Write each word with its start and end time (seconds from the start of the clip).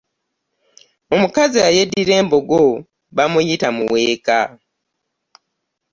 Omukazi 1.15 1.57
eyeddira 1.67 2.13
embogo 2.21 2.63
bamuyita 3.15 3.67
muweeka. 3.75 4.39